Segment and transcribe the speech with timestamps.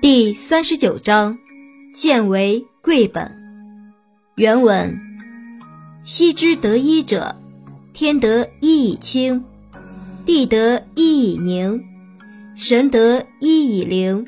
[0.00, 1.36] 第三十九章，
[1.94, 3.32] 见为贵本。
[4.34, 4.98] 原文：
[6.06, 7.36] 昔之得一者，
[7.92, 9.44] 天得一以清，
[10.24, 11.84] 地得一以宁，
[12.56, 14.24] 神得一以灵，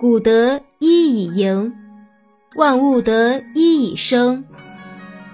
[0.00, 1.74] 谷得一以盈，
[2.54, 4.46] 万物得一以生，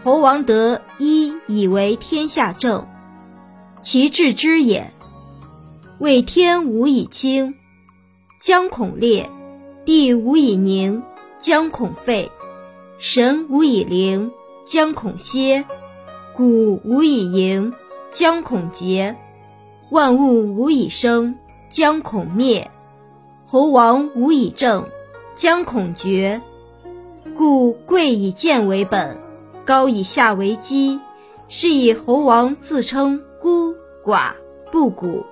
[0.03, 2.89] 侯王得一以为天下正。
[3.81, 4.93] 其治之也，
[6.01, 7.55] 为天无以清，
[8.41, 9.31] 将恐裂。
[9.85, 11.03] 地无以宁，
[11.41, 12.31] 将恐废；
[12.99, 14.31] 神无以灵，
[14.67, 15.65] 将恐歇；
[16.37, 17.73] 谷无以盈，
[18.13, 19.15] 将恐竭；
[19.91, 21.35] 万物无以生，
[21.69, 22.69] 将恐灭；
[23.47, 24.87] 侯王无以正，
[25.35, 26.41] 将恐绝。
[27.37, 29.17] 故贵以贱为本，
[29.65, 31.01] 高以下为基，
[31.49, 34.33] 是以侯王自称孤寡
[34.71, 35.25] 不古。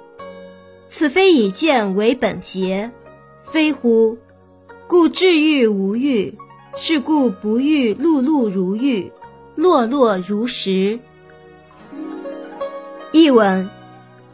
[0.88, 2.90] 此非以贱为本邪？
[3.44, 4.18] 非乎？
[4.90, 6.36] 故治欲无欲，
[6.74, 9.12] 是故不欲碌碌如玉，
[9.54, 10.98] 落落如石。
[13.12, 13.70] 译文：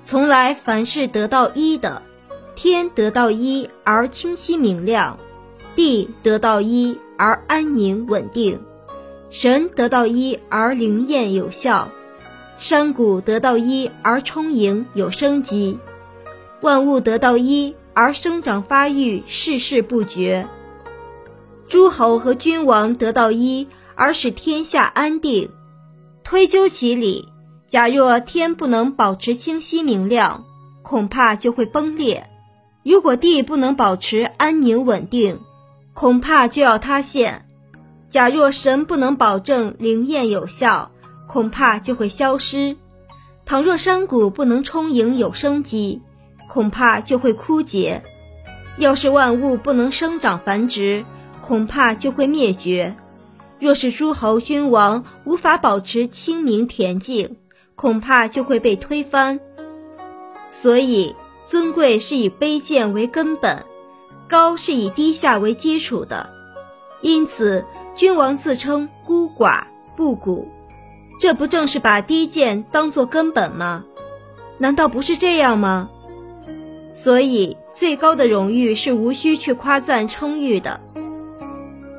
[0.06, 2.00] 从来凡是得到一的，
[2.54, 5.18] 天得到一而清晰明亮，
[5.74, 8.58] 地得到一而安宁稳定，
[9.28, 11.90] 神得到一而灵验有效，
[12.56, 15.78] 山谷得到一而充盈有生机，
[16.62, 17.74] 万物得到一。
[17.96, 20.46] 而生长发育，世事不绝。
[21.66, 25.48] 诸侯和君王得到一，而使天下安定。
[26.22, 27.26] 推究其理，
[27.68, 30.44] 假若天不能保持清晰明亮，
[30.82, 32.24] 恐怕就会崩裂；
[32.82, 35.38] 如果地不能保持安宁稳定，
[35.94, 37.46] 恐怕就要塌陷。
[38.10, 40.90] 假若神不能保证灵验有效，
[41.26, 42.76] 恐怕就会消失。
[43.46, 46.02] 倘若山谷不能充盈有生机，
[46.48, 48.02] 恐怕就会枯竭，
[48.78, 51.04] 要是万物不能生长繁殖，
[51.42, 52.94] 恐怕就会灭绝；
[53.58, 57.36] 若是诸侯君王无法保持清明恬静，
[57.74, 59.38] 恐怕就会被推翻。
[60.50, 61.14] 所以，
[61.46, 63.64] 尊贵是以卑贱为根本，
[64.28, 66.30] 高是以低下为基础的。
[67.02, 67.64] 因此，
[67.94, 69.64] 君王自称孤寡
[69.96, 70.48] 不古，
[71.20, 73.84] 这不正是把低贱当作根本吗？
[74.58, 75.90] 难道不是这样吗？
[76.98, 80.80] 所以，最高的荣誉是无需去夸赞称誉的。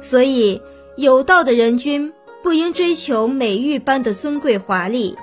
[0.02, 0.60] 所以，
[0.98, 5.16] 有道的人君不应追求美玉般的尊贵华丽，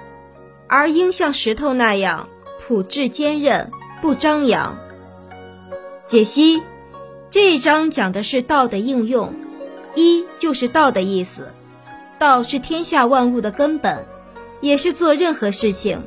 [0.68, 2.28] 而应像石头那样
[2.66, 3.68] 朴质坚韧，
[4.00, 4.78] 不张扬。
[6.06, 6.62] 解析
[7.28, 9.34] 这一章讲的是道的应用，
[9.96, 11.48] 一就是道的意思，
[12.18, 14.06] 道是天下万物的根本，
[14.60, 16.00] 也是做任何事情，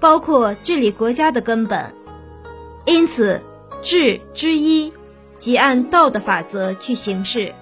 [0.00, 1.94] 包括治理国家的根本。
[2.86, 3.40] 因此，
[3.82, 4.92] 治之一，
[5.38, 7.54] 即按道的法则去行事。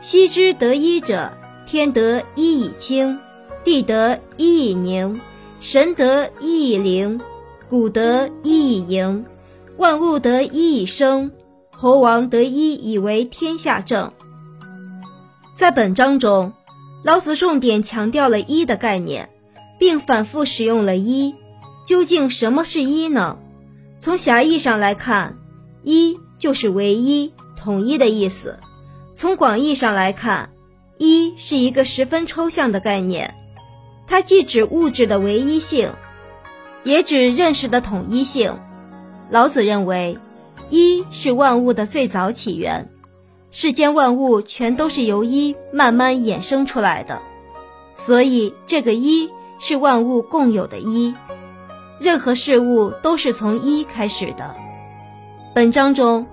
[0.00, 1.32] 昔之得一者，
[1.66, 3.18] 天得一以清，
[3.64, 5.20] 地得一以宁，
[5.60, 7.20] 神得一以灵，
[7.70, 9.24] 谷得一以盈，
[9.78, 11.30] 万物得一以生，
[11.70, 14.12] 猴王得一以为天下正。
[15.56, 16.52] 在本章中，
[17.02, 19.30] 老子重点强调了一的概念，
[19.78, 21.34] 并反复使用了一。
[21.86, 23.38] 究竟什么是一呢？
[24.04, 25.34] 从狭义上来看，
[25.82, 28.50] 一就是唯一、统一的意思；
[29.14, 30.50] 从广义上来看，
[30.98, 33.32] 一是一个十分抽象的概念，
[34.06, 35.90] 它既指物质的唯一性，
[36.82, 38.54] 也指认识的统一性。
[39.30, 40.18] 老子认为，
[40.68, 42.90] 一是万物的最早起源，
[43.50, 47.22] 世间万物全都是由一慢慢衍生出来的，
[47.94, 51.14] 所以这个一是万物共有的一。
[51.98, 54.54] 任何事物都是从一开始的。
[55.54, 56.26] 本章中，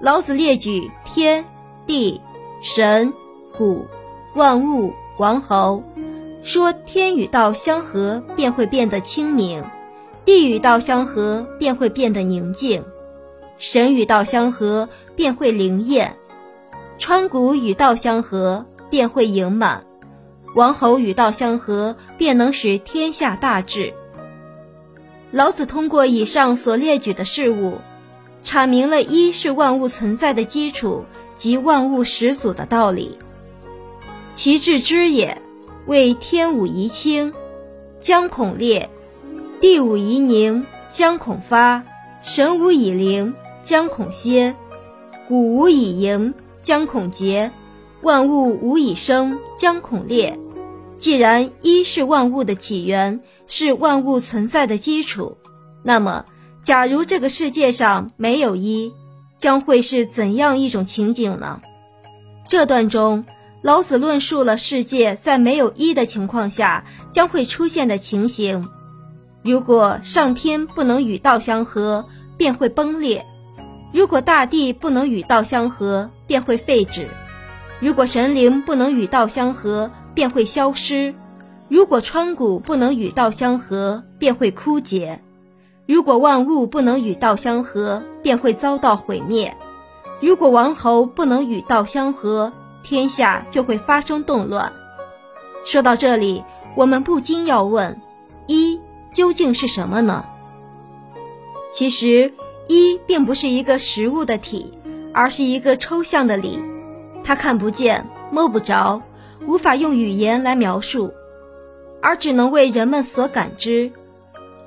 [0.00, 1.44] 老子列举天
[1.86, 2.20] 地
[2.60, 3.12] 神
[3.56, 3.86] 谷
[4.34, 5.82] 万物王侯，
[6.42, 9.64] 说天与道相合便会变得清明，
[10.24, 12.82] 地与道相合便会变得宁静，
[13.56, 16.16] 神与道相合便会灵验，
[16.98, 19.84] 川谷与道相合便会盈满，
[20.56, 23.94] 王侯与道相合便能使天下大治。
[25.34, 27.78] 老子通过以上所列举的事物，
[28.44, 33.18] 阐明了一是万物存在的基础及万物始祖的道理。
[34.36, 35.42] 其至之也，
[35.86, 37.32] 为天无遗清，
[37.98, 38.86] 将恐裂；
[39.60, 41.82] 地无遗宁，将恐发；
[42.22, 43.34] 神无以灵，
[43.64, 44.54] 将恐歇；
[45.26, 46.32] 谷无以盈，
[46.62, 47.50] 将恐竭；
[48.02, 50.38] 万物无以生，将恐裂。
[50.96, 53.18] 既然一是万物的起源。
[53.46, 55.36] 是万物存在的基础。
[55.82, 56.24] 那么，
[56.62, 58.92] 假如这个世界上没有一，
[59.38, 61.60] 将会是怎样一种情景呢？
[62.48, 63.24] 这段中，
[63.62, 68.66] 老子论述了世界在没有一的情况下将会出现的情形。
[69.42, 72.06] 如果上天不能与道相合，
[72.36, 73.22] 便会崩裂；
[73.92, 77.04] 如果大地不能与道相合，便会废止；
[77.80, 81.12] 如果神灵不能与道相合，便会消失；
[81.74, 85.18] 如果川谷不能与道相合，便会枯竭；
[85.88, 89.50] 如果万物不能与道相合，便会遭到毁灭；
[90.20, 92.52] 如果王侯不能与道相合，
[92.84, 94.72] 天下就会发生动乱。
[95.64, 96.44] 说到这里，
[96.76, 98.00] 我们不禁要问：
[98.46, 98.78] 一。
[99.12, 100.24] 究竟是什么呢？
[101.72, 102.32] 其实，
[102.68, 104.72] 一并不是一个实物的体，
[105.12, 106.56] 而是一个抽象的理，
[107.24, 109.02] 它看不见、摸不着，
[109.44, 111.12] 无法用语言来描述，
[112.04, 113.90] 而只能为人们所感知。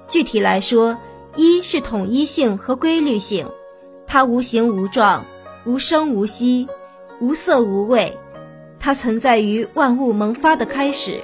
[0.07, 0.97] 具体来说，
[1.35, 3.47] 一是统一性和规律性，
[4.07, 5.23] 它无形无状，
[5.63, 6.67] 无声无息，
[7.21, 8.17] 无色无味，
[8.79, 11.21] 它存在于万物萌发的开始。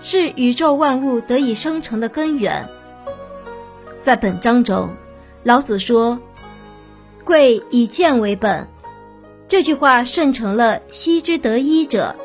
[0.00, 2.66] 是宇宙万物得以生成的根源。
[4.02, 4.88] 在本章中，
[5.44, 6.18] 老子说
[7.24, 8.66] ：“贵以贱为本。”
[9.46, 12.16] 这句话顺承了“昔之得一者”，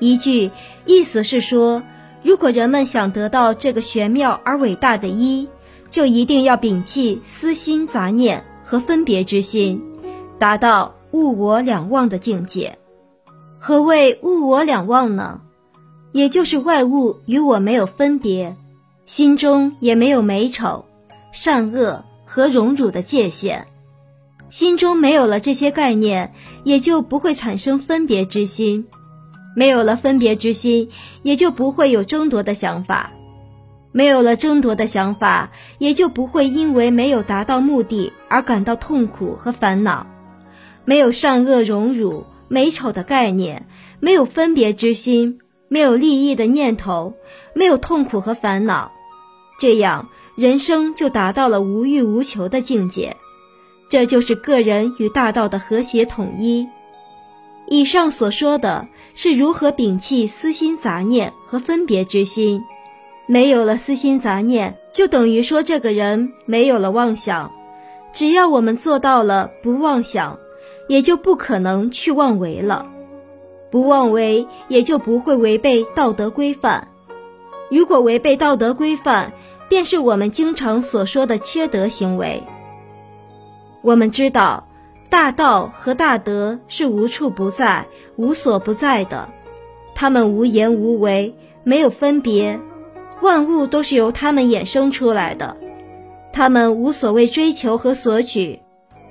[0.00, 0.50] 一句
[0.86, 1.84] 意思是说，
[2.24, 5.46] 如果人们想得到这个玄妙而伟大的一，
[5.90, 9.82] 就一定要摒弃私心杂念和分别之心，
[10.38, 12.78] 达到物我两忘的境界。
[13.60, 15.42] 何谓物我两忘呢？
[16.12, 18.56] 也就是外物与我没有分别，
[19.04, 20.86] 心中也没有美丑、
[21.30, 23.66] 善恶和荣辱的界限，
[24.48, 26.32] 心中没有了这些概念，
[26.64, 28.86] 也就不会产生分别之心，
[29.54, 30.90] 没有了分别之心，
[31.22, 33.10] 也就不会有争夺的想法，
[33.92, 40.06] 没有了争夺的想法，也就不会因为没有达到目的而感到痛苦和烦恼，
[40.84, 43.66] 没有善恶荣辱、美丑的概念，
[44.00, 45.38] 没有分别之心。
[45.66, 47.14] 没有利益的念头，
[47.52, 48.92] 没有痛苦和烦恼，
[49.58, 53.16] 这样人生就达到了无欲无求的境界。
[53.88, 56.68] 这就是个人与大道的和谐统一。
[57.66, 62.62] 以上所说的是如何摒弃私心杂念和分别之心。
[63.26, 67.50] 没有了私心杂念，就等于说这个人没有了妄想。
[68.12, 70.38] 只要我们做到了不妄想，
[70.88, 72.86] 也就不可能去妄为了。
[73.70, 76.86] 不妄为，也就不会违背道德规范。
[77.70, 79.32] 如果违背道德规范，
[79.68, 82.42] 便是我们经常所说的缺德行为。
[83.82, 84.68] 我们知道，
[85.14, 89.28] 大道和大德是无处不在、无所不在的，
[89.94, 92.58] 他们无言无为，没有分别，
[93.22, 95.56] 万物都是由他们衍生出来的，
[96.32, 98.58] 他们无所谓追求和索取，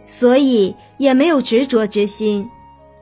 [0.05, 2.49] 所以也没有执着之心。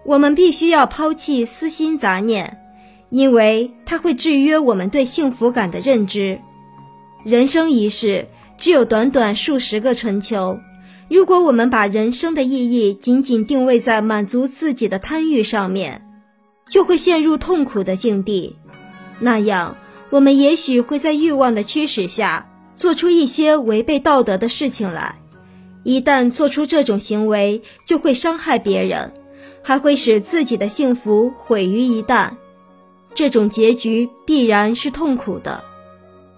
[0.05, 2.59] 我们必须要抛弃私心杂念，
[3.09, 6.39] 因为它会制约我们对幸福感的认知。
[7.25, 8.27] 人生一世
[8.59, 10.59] 只有短短数十个春秋，
[11.11, 16.07] 如果我们把人生的意义仅仅定位在满足自己的贪欲上面，
[16.69, 18.55] 就会陷入痛苦的境地。
[19.19, 19.75] 那样，
[20.09, 25.19] 我们也许会在欲望的驱使下做出一些违背道德的事情来。
[25.83, 29.11] 一旦做出这种行为，就会伤害别人。
[29.61, 32.31] 还会使自己的幸福毁于一旦，
[33.13, 35.61] 这种结局必然是痛苦的。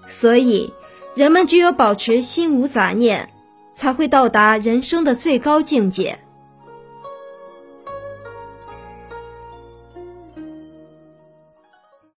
[0.08, 0.74] 所以，
[1.14, 3.30] 人们只有保持心无杂念，
[3.74, 6.18] 才会到达人生的最高境界。